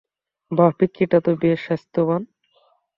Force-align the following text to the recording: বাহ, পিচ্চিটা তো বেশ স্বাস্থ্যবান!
বাহ, 0.51 0.71
পিচ্চিটা 0.77 1.17
তো 1.25 1.31
বেশ 1.41 1.59
স্বাস্থ্যবান! 1.65 2.21